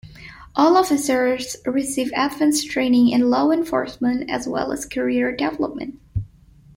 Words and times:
All 0.55 0.77
officers 0.77 1.57
receive 1.63 2.11
advanced 2.15 2.67
training 2.71 3.09
in 3.09 3.29
law 3.29 3.51
enforcement 3.51 4.31
as 4.31 4.47
well 4.47 4.71
as 4.71 4.83
career 4.87 5.31
development. 5.35 5.99